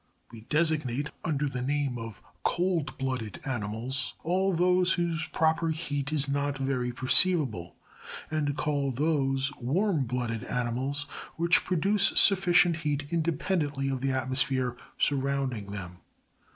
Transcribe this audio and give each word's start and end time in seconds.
40. 0.31 0.35
We 0.35 0.45
designate 0.49 1.09
under 1.23 1.47
the 1.47 1.61
name 1.61 1.99
of 1.99 2.23
cold 2.41 2.97
blooded 2.97 3.39
animals, 3.45 4.15
all 4.23 4.51
those 4.51 4.93
whose 4.93 5.27
proper 5.27 5.69
heat 5.69 6.11
is 6.11 6.27
not 6.27 6.57
very 6.57 6.91
perceivable, 6.91 7.75
and 8.31 8.57
call 8.57 8.89
those 8.89 9.51
Lioodt 9.61 10.11
U 10.41 10.47
animal's 10.47 11.03
which 11.35 11.63
produce 11.63 12.13
sufficient 12.19 12.77
heat 12.77 13.13
independently 13.13 13.89
of 13.89 14.01
the 14.01 14.09
atmosphere 14.09 14.75
surrounding 14.97 15.69
them. 15.69 15.99